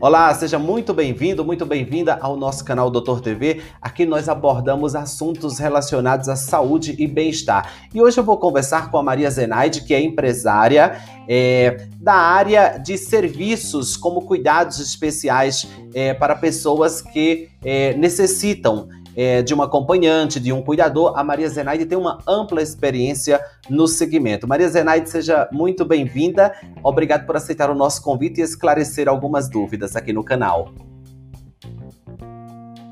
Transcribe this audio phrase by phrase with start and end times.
[0.00, 3.62] Olá, seja muito bem-vindo, muito bem-vinda ao nosso canal Doutor TV.
[3.82, 7.68] Aqui nós abordamos assuntos relacionados à saúde e bem-estar.
[7.92, 12.78] E hoje eu vou conversar com a Maria Zenaide, que é empresária é, da área
[12.78, 20.38] de serviços como cuidados especiais é, para pessoas que é, necessitam é, de uma acompanhante,
[20.38, 24.46] de um cuidador, a Maria Zenaide tem uma ampla experiência no segmento.
[24.46, 26.54] Maria Zenaide, seja muito bem-vinda.
[26.84, 30.72] Obrigado por aceitar o nosso convite e esclarecer algumas dúvidas aqui no canal.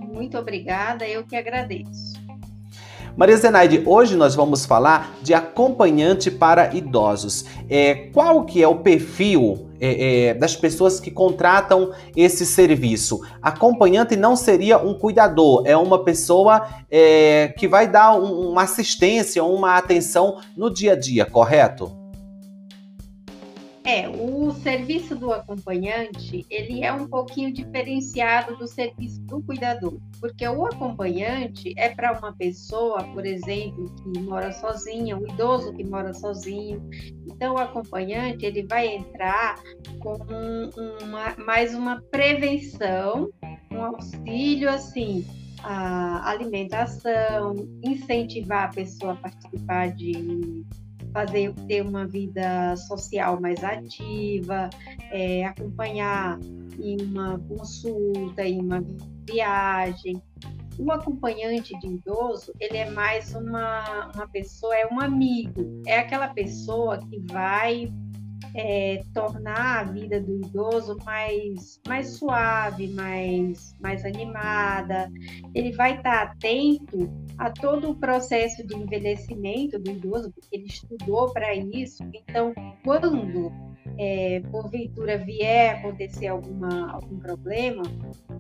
[0.01, 2.16] Muito obrigada, eu que agradeço.
[3.17, 7.47] Maria Zenaide, hoje nós vamos falar de acompanhante para idosos.
[7.67, 13.23] É, qual que é o perfil é, é, das pessoas que contratam esse serviço?
[13.41, 19.43] Acompanhante não seria um cuidador, é uma pessoa é, que vai dar um, uma assistência,
[19.43, 22.06] uma atenção no dia a dia, correto?
[23.87, 30.45] É, o serviço do acompanhante, ele é um pouquinho diferenciado do serviço do cuidador, porque
[30.49, 36.13] o acompanhante é para uma pessoa, por exemplo, que mora sozinha, um idoso que mora
[36.13, 36.83] sozinho.
[37.29, 39.55] Então, o acompanhante, ele vai entrar
[40.01, 40.17] com
[41.05, 43.31] uma, mais uma prevenção,
[43.71, 45.25] um auxílio, assim,
[45.63, 50.65] a alimentação, incentivar a pessoa a participar de
[51.17, 54.69] fazer ter uma vida social mais ativa,
[55.11, 56.39] é, acompanhar
[56.79, 58.85] em uma consulta, em uma
[59.27, 60.23] viagem.
[60.79, 66.29] O acompanhante de idoso, ele é mais uma, uma pessoa, é um amigo, é aquela
[66.29, 67.91] pessoa que vai
[68.57, 75.13] é, tornar a vida do idoso mais, mais suave, mais, mais animada.
[75.55, 81.31] Ele vai estar atento a todo o processo de envelhecimento do idoso, porque ele estudou
[81.33, 82.03] para isso.
[82.15, 83.53] Então, quando
[83.99, 87.83] é, porventura vier acontecer alguma, algum problema,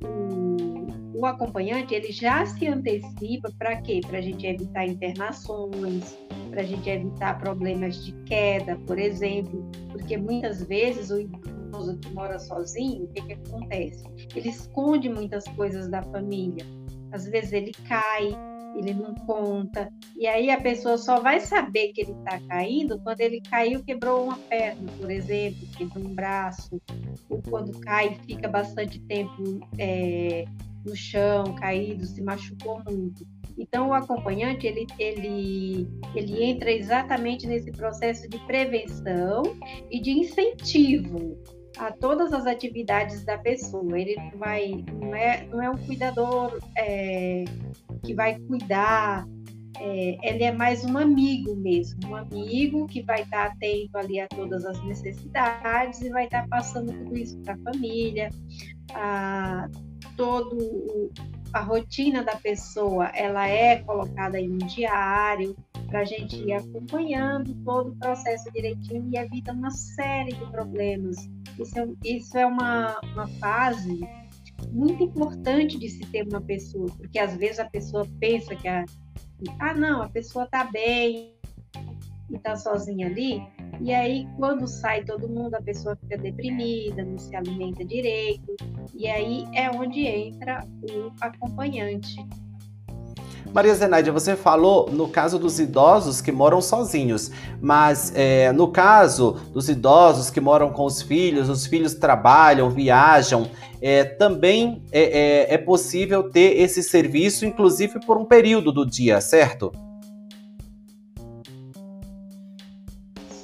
[0.02, 4.00] o, o acompanhante ele já se antecipa para quê?
[4.06, 10.16] Para a gente evitar internações, para a gente evitar problemas de queda, por exemplo, porque
[10.16, 14.04] muitas vezes o idoso que mora sozinho, o que, que acontece?
[14.34, 16.64] Ele esconde muitas coisas da família.
[17.12, 18.36] Às vezes ele cai,
[18.76, 23.20] ele não conta, e aí a pessoa só vai saber que ele está caindo quando
[23.20, 26.80] ele caiu, quebrou uma perna, por exemplo, quebrou um braço,
[27.30, 30.44] ou quando cai fica bastante tempo é,
[30.84, 33.26] no chão, caído, se machucou muito.
[33.58, 39.42] Então, o acompanhante, ele, ele, ele entra exatamente nesse processo de prevenção
[39.90, 41.38] e de incentivo
[41.78, 43.98] a todas as atividades da pessoa.
[43.98, 47.44] Ele vai, não é, não é um cuidador é,
[48.04, 49.26] que vai cuidar,
[49.78, 54.28] é, ele é mais um amigo mesmo, um amigo que vai estar atento ali a
[54.28, 58.30] todas as necessidades e vai estar passando tudo isso para a família,
[58.94, 59.68] a,
[60.16, 61.10] todo
[61.56, 65.56] a rotina da pessoa, ela é colocada em um diário
[65.86, 71.16] para a gente ir acompanhando todo o processo direitinho e evita uma série de problemas.
[71.58, 74.00] Isso é, isso é uma, uma fase
[74.70, 78.84] muito importante de se ter uma pessoa, porque às vezes a pessoa pensa que a,
[79.58, 81.32] ah não, a pessoa está bem
[82.30, 83.42] e está sozinha ali,
[83.80, 88.56] e aí quando sai todo mundo a pessoa fica deprimida, não se alimenta direito,
[88.94, 92.16] e aí é onde entra o acompanhante.
[93.52, 99.40] Maria Zenaide, você falou no caso dos idosos que moram sozinhos, mas é, no caso
[99.52, 103.48] dos idosos que moram com os filhos, os filhos trabalham, viajam,
[103.80, 109.20] é, também é, é, é possível ter esse serviço, inclusive por um período do dia,
[109.20, 109.72] certo?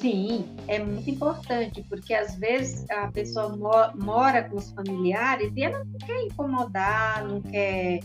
[0.02, 3.56] Sim, é muito importante, porque às vezes a pessoa
[3.94, 8.00] mora com os familiares e ela não quer incomodar, não quer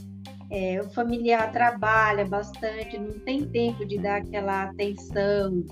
[0.51, 5.65] é, o familiar trabalha bastante, não tem tempo de dar aquela atenção.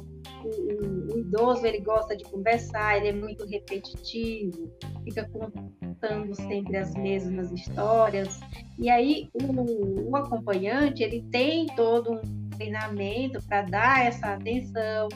[0.44, 4.72] O, o, o, idoso ele gosta de conversar, ele é muito repetitivo,
[5.04, 8.40] fica contando sempre as mesmas histórias.
[8.80, 15.08] E aí o, o acompanhante ele tem todo um treinamento para dar essa atenção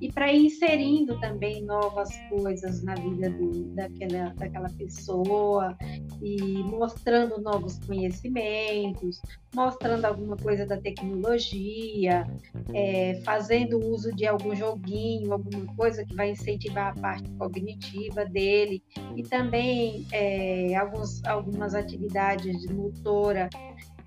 [0.00, 5.76] e para ir inserindo também novas coisas na vida do, daquela, daquela pessoa
[6.22, 9.20] e mostrando novos conhecimentos,
[9.54, 12.26] mostrando alguma coisa da tecnologia,
[12.74, 18.82] é, fazendo uso de algum joguinho, alguma coisa que vai incentivar a parte cognitiva dele
[19.16, 23.48] e também é, alguns, algumas atividades de motora.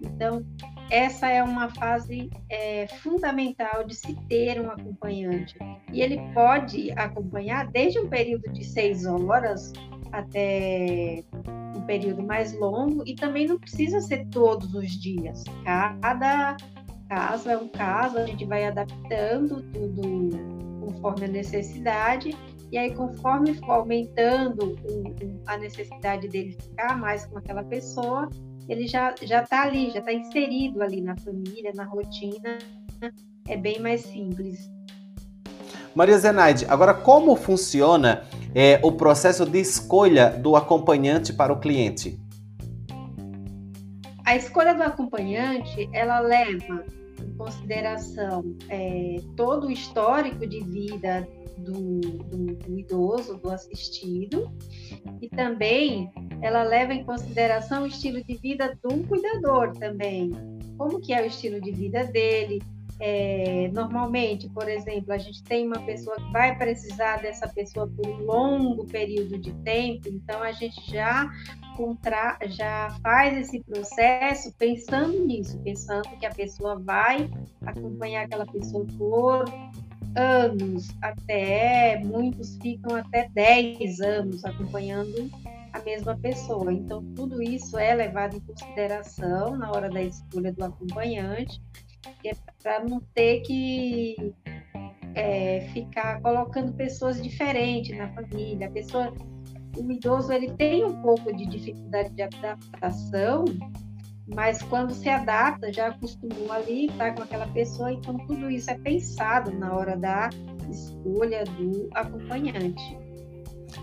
[0.01, 0.43] Então,
[0.91, 5.57] essa é uma fase é, fundamental de se ter um acompanhante.
[5.93, 9.71] E ele pode acompanhar desde um período de seis horas
[10.11, 11.23] até
[11.77, 15.45] um período mais longo e também não precisa ser todos os dias.
[15.63, 16.57] Cada
[17.07, 20.29] caso é um caso, a gente vai adaptando tudo
[20.81, 22.35] conforme a necessidade
[22.69, 24.75] e aí conforme for aumentando
[25.47, 28.29] a necessidade dele ficar mais com aquela pessoa,
[28.67, 32.57] ele já já está ali, já está inserido ali na família, na rotina,
[33.47, 34.69] é bem mais simples.
[35.93, 38.23] Maria Zenaide, agora como funciona
[38.55, 42.17] é, o processo de escolha do acompanhante para o cliente?
[44.23, 46.85] A escolha do acompanhante, ela leva
[47.19, 54.51] em consideração é, todo o histórico de vida do, do, do, idoso, do assistido,
[55.21, 56.11] e também
[56.41, 60.31] ela leva em consideração o estilo de vida do cuidador também,
[60.77, 62.61] como que é o estilo de vida dele,
[63.03, 68.07] é, normalmente, por exemplo, a gente tem uma pessoa que vai precisar dessa pessoa por
[68.07, 71.27] um longo período de tempo, então a gente já
[71.75, 77.27] contra, já faz esse processo pensando nisso, pensando que a pessoa vai
[77.65, 79.45] acompanhar aquela pessoa por
[80.15, 85.29] anos, até muitos ficam até 10 anos acompanhando
[85.73, 86.71] a mesma pessoa.
[86.71, 91.61] Então, tudo isso é levado em consideração na hora da escolha do acompanhante
[92.25, 94.33] é para não ter que
[95.15, 98.67] é, ficar colocando pessoas diferentes na família.
[98.67, 99.13] A pessoa,
[99.77, 103.45] o idoso, ele tem um pouco de dificuldade de adaptação,
[104.27, 108.75] mas quando se adapta, já acostumou ali, está com aquela pessoa, então tudo isso é
[108.75, 110.29] pensado na hora da
[110.69, 113.01] escolha do acompanhante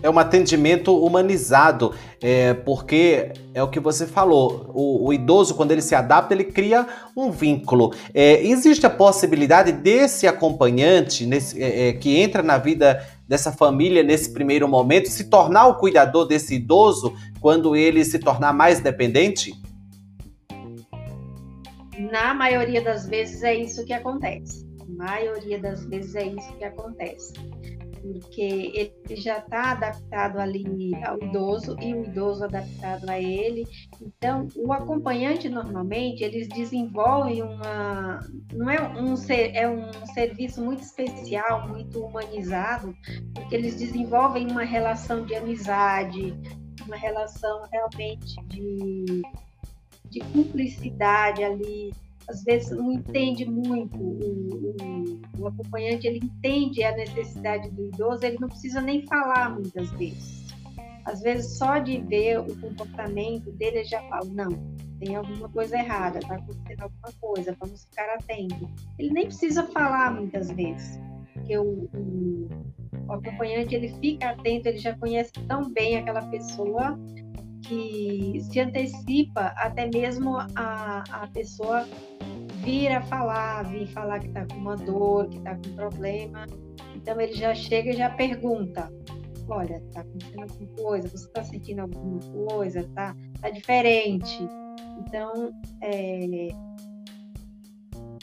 [0.01, 5.71] é um atendimento humanizado, é, porque é o que você falou, o, o, idoso, quando
[5.71, 7.93] ele se adapta, ele cria um vínculo.
[8.13, 14.01] É, existe a possibilidade desse acompanhante nesse, é, é, que entra na vida dessa família
[14.03, 19.53] nesse primeiro momento se tornar o cuidador desse idoso quando ele se tornar mais dependente?
[21.99, 24.67] Na maioria das vezes é isso que acontece.
[24.87, 27.33] Na maioria das vezes é isso que acontece
[28.01, 28.41] porque
[28.73, 33.67] ele já está adaptado ali ao idoso e o idoso adaptado a ele.
[34.01, 38.19] Então, o acompanhante normalmente eles desenvolvem uma,
[38.53, 39.15] não é um
[39.53, 42.95] é um serviço muito especial, muito humanizado,
[43.33, 46.35] porque eles desenvolvem uma relação de amizade,
[46.85, 49.21] uma relação realmente de
[50.09, 51.91] de cumplicidade ali
[52.29, 58.23] às vezes não entende muito o, o, o, acompanhante, ele entende a necessidade do idoso,
[58.23, 60.47] ele não precisa nem falar muitas vezes.
[61.05, 64.49] Às vezes só de ver o comportamento dele, ele já fala, não,
[64.99, 68.69] tem alguma coisa errada, está acontecendo alguma coisa, vamos ficar atentos.
[68.99, 70.99] Ele nem precisa falar muitas vezes,
[71.33, 72.47] porque o, o,
[73.07, 76.99] o acompanhante ele fica atento, ele já conhece tão bem aquela pessoa
[77.63, 81.87] que se antecipa até mesmo a, a pessoa
[82.63, 86.45] vir a falar, vir falar que está com uma dor, que está com um problema.
[86.95, 88.91] Então ele já chega e já pergunta:
[89.47, 91.07] olha, está acontecendo alguma coisa?
[91.09, 92.83] Você está sentindo alguma coisa?
[92.95, 94.39] Tá, tá diferente?
[94.99, 95.51] Então
[95.81, 96.49] é,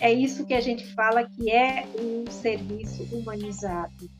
[0.00, 4.15] é isso que a gente fala que é um serviço humanizado.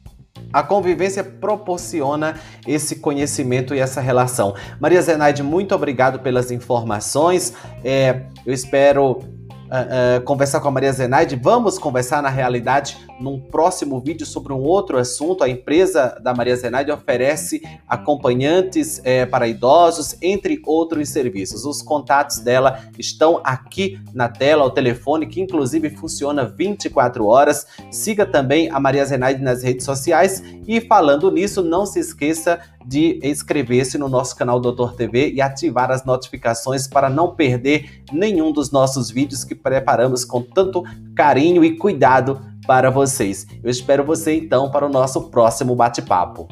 [0.56, 2.36] A convivência proporciona
[2.66, 4.54] esse conhecimento e essa relação.
[4.80, 7.52] Maria Zenaide, muito obrigado pelas informações.
[7.84, 11.36] É, eu espero uh, uh, conversar com a Maria Zenaide.
[11.36, 15.42] Vamos conversar, na realidade, num próximo vídeo sobre um outro assunto.
[15.42, 21.64] A empresa da Maria Zenaide oferece acompanhantes uh, para idosos, entre outros serviços.
[21.64, 27.66] Os contatos dela estão aqui na tela, o telefone, que inclusive funciona 24 horas.
[27.90, 30.42] Siga também a Maria Zenaide nas redes sociais.
[30.66, 35.90] E falando nisso, não se esqueça de inscrever-se no nosso canal Doutor TV e ativar
[35.90, 41.76] as notificações para não perder nenhum dos nossos vídeos que preparamos com tanto carinho e
[41.76, 43.46] cuidado para vocês.
[43.62, 46.48] Eu espero você então para o nosso próximo bate-papo.